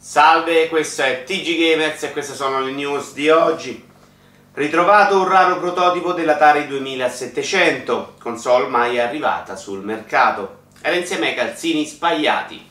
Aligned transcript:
Salve, 0.00 0.68
questo 0.68 1.02
è 1.02 1.24
TG 1.24 1.58
Gamers 1.58 2.04
e 2.04 2.12
queste 2.12 2.32
sono 2.32 2.60
le 2.60 2.70
news 2.70 3.14
di 3.14 3.30
oggi. 3.30 3.84
Ritrovato 4.54 5.18
un 5.18 5.26
raro 5.26 5.58
prototipo 5.58 6.12
dell'Atari 6.12 6.68
2700, 6.68 8.14
console 8.20 8.68
mai 8.68 9.00
arrivata 9.00 9.56
sul 9.56 9.82
mercato. 9.82 10.58
Era 10.80 10.94
insieme 10.94 11.30
ai 11.30 11.34
calzini 11.34 11.84
spagliati. 11.84 12.64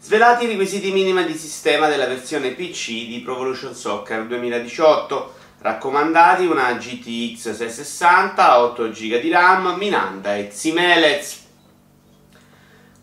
Svelati 0.00 0.44
i 0.44 0.48
requisiti 0.48 0.90
minimi 0.90 1.24
di 1.24 1.38
sistema 1.38 1.86
della 1.86 2.06
versione 2.06 2.50
PC 2.50 3.06
di 3.06 3.20
Pro 3.24 3.34
Evolution 3.34 3.72
Soccer 3.72 4.26
2018. 4.26 5.34
Raccomandati 5.60 6.44
una 6.44 6.72
GTX 6.72 7.52
660, 7.52 8.60
8 8.62 8.88
GB 8.90 9.20
di 9.20 9.30
RAM, 9.30 9.76
Minanda 9.78 10.36
e 10.36 10.48
Ximelez. 10.48 11.50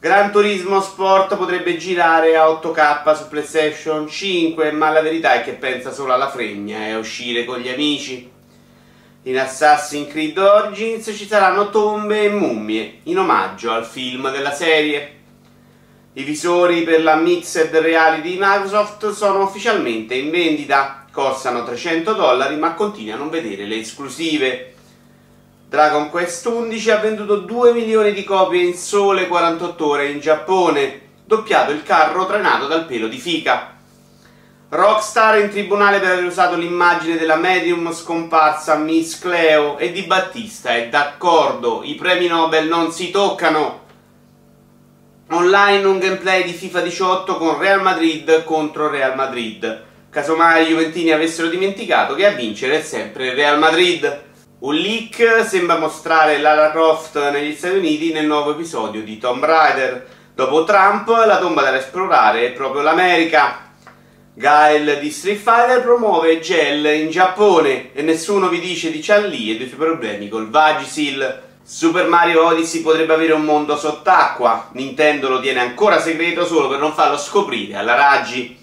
Gran 0.02 0.32
Turismo 0.32 0.80
Sport 0.80 1.36
potrebbe 1.36 1.76
girare 1.76 2.38
a 2.38 2.48
8K 2.48 3.18
su 3.18 3.28
PlayStation 3.28 4.08
5, 4.08 4.72
ma 4.72 4.92
la 4.92 5.02
verità 5.02 5.34
è 5.34 5.44
che 5.44 5.52
pensa 5.52 5.92
solo 5.92 6.14
alla 6.14 6.30
fregna 6.30 6.88
e 6.88 6.92
a 6.92 6.98
uscire 6.98 7.44
con 7.44 7.60
gli 7.60 7.68
amici. 7.68 8.32
In 9.24 9.38
Assassin's 9.38 10.10
Creed 10.10 10.38
Origins 10.38 11.04
ci 11.14 11.28
saranno 11.28 11.70
tombe 11.70 12.24
e 12.24 12.30
mummie, 12.30 13.00
in 13.04 13.20
omaggio 13.20 13.74
al 13.74 13.84
film 13.84 14.32
della 14.32 14.54
serie. 14.54 15.18
I 16.14 16.24
visori 16.24 16.84
per 16.84 17.04
la 17.04 17.16
Mixed 17.16 17.76
Reality 17.76 18.22
di 18.22 18.38
Microsoft 18.40 19.12
sono 19.12 19.44
ufficialmente 19.44 20.14
in 20.14 20.30
vendita, 20.30 21.08
costano 21.12 21.66
300 21.66 22.14
dollari 22.14 22.56
ma 22.56 22.74
continui 22.74 23.12
a 23.12 23.18
non 23.18 23.30
vedere 23.30 23.66
le 23.66 23.80
esclusive. 23.80 24.76
Dragon 25.70 26.10
Quest 26.10 26.48
11 26.48 26.90
ha 26.90 26.98
venduto 26.98 27.36
2 27.36 27.74
milioni 27.74 28.12
di 28.12 28.24
copie 28.24 28.64
in 28.64 28.74
sole 28.74 29.28
48 29.28 29.86
ore 29.86 30.10
in 30.10 30.20
Giappone, 30.20 31.02
doppiato 31.24 31.72
il 31.72 31.84
carro 31.84 32.26
trainato 32.26 32.66
dal 32.66 32.88
pelo 32.88 33.08
di 33.08 33.20
fica. 33.20 33.76
Rockstar 34.70 35.38
in 35.38 35.52
tribunale 35.52 36.00
per 36.00 36.14
aver 36.14 36.26
usato 36.26 36.56
l'immagine 36.56 37.18
della 37.18 37.36
medium 37.36 37.94
scomparsa 37.94 38.78
Miss 38.78 39.20
Cleo 39.20 39.78
e 39.78 39.92
Di 39.92 40.02
Battista 40.02 40.76
è 40.76 40.88
d'accordo, 40.90 41.82
i 41.84 41.94
premi 41.94 42.26
Nobel 42.26 42.68
non 42.68 42.92
si 42.92 43.12
toccano. 43.12 43.82
Online 45.30 45.86
un 45.86 46.00
gameplay 46.00 46.46
di 46.46 46.54
FIFA 46.54 46.82
18 46.82 47.38
con 47.38 47.60
Real 47.60 47.84
Madrid 47.84 48.44
contro 48.44 48.90
Real 48.90 49.16
Madrid. 49.16 49.84
Casomai 50.10 50.64
i 50.64 50.70
Juventini 50.70 51.12
avessero 51.12 51.48
dimenticato 51.48 52.16
che 52.16 52.26
a 52.26 52.32
vincere 52.32 52.80
è 52.80 52.82
sempre 52.82 53.36
Real 53.36 53.60
Madrid. 53.60 54.29
Un 54.62 54.76
leak 54.76 55.46
sembra 55.48 55.78
mostrare 55.78 56.38
Lara 56.38 56.72
Croft 56.72 57.30
negli 57.32 57.56
Stati 57.56 57.78
Uniti 57.78 58.12
nel 58.12 58.26
nuovo 58.26 58.52
episodio 58.52 59.04
di 59.04 59.18
Tomb 59.18 59.46
Raider. 59.46 60.06
Dopo 60.36 60.66
Trump, 60.66 61.08
la 61.08 61.38
tomba 61.38 61.62
da 61.62 61.78
esplorare 61.78 62.48
è 62.48 62.52
proprio 62.52 62.82
l'America. 62.82 63.72
Gael 64.34 65.00
di 65.00 65.12
Street 65.12 65.40
Fighter 65.40 65.82
promuove 65.82 66.42
gel 66.42 66.86
in 66.88 67.10
Giappone 67.10 67.94
e 67.94 68.02
nessuno 68.02 68.50
vi 68.50 68.60
dice 68.60 68.92
di 68.92 69.02
Chun-Li 69.02 69.52
e 69.52 69.58
dei 69.58 69.70
suoi 69.70 69.80
problemi 69.80 70.28
col 70.28 70.50
Vagisil. 70.50 71.42
Super 71.64 72.08
Mario 72.10 72.46
Odyssey 72.48 72.82
potrebbe 72.82 73.14
avere 73.14 73.32
un 73.32 73.44
mondo 73.44 73.78
sott'acqua. 73.78 74.72
Nintendo 74.74 75.30
lo 75.30 75.40
tiene 75.40 75.62
ancora 75.62 76.02
segreto 76.02 76.46
solo 76.46 76.68
per 76.68 76.80
non 76.80 76.92
farlo 76.92 77.18
scoprire 77.18 77.78
alla 77.78 77.96
Raggi 77.96 78.59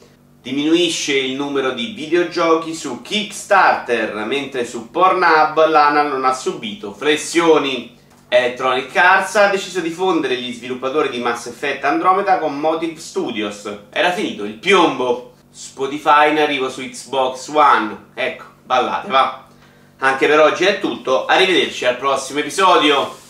diminuisce 0.47 1.13
il 1.19 1.35
numero 1.35 1.73
di 1.73 1.87
videogiochi 1.87 2.73
su 2.73 3.03
Kickstarter, 3.03 4.15
mentre 4.27 4.65
su 4.65 4.93
Pornhub 4.93 5.69
l'ANA 5.69 6.03
non 6.03 6.25
ha 6.25 6.33
subito 6.33 6.93
flessioni. 6.93 7.99
Electronic 8.29 8.97
Arts 8.97 9.35
ha 9.35 9.49
deciso 9.49 9.81
di 9.81 9.91
fondere 9.91 10.37
gli 10.37 10.53
sviluppatori 10.53 11.09
di 11.09 11.19
Mass 11.19 11.47
Effect 11.47 11.83
Andromeda 11.83 12.39
con 12.39 12.61
Motive 12.61 13.01
Studios. 13.01 13.69
Era 13.91 14.13
finito 14.13 14.45
il 14.45 14.55
piombo. 14.55 15.33
Spotify 15.51 16.31
in 16.31 16.39
arrivo 16.39 16.71
su 16.71 16.81
Xbox 16.81 17.49
One. 17.49 18.11
Ecco, 18.15 18.45
ballate, 18.63 19.11
va. 19.11 19.47
Anche 19.99 20.29
per 20.29 20.39
oggi 20.39 20.65
è 20.65 20.79
tutto, 20.79 21.27
arrivederci 21.27 21.87
al 21.87 21.97
prossimo 21.97 22.39
episodio. 22.39 23.26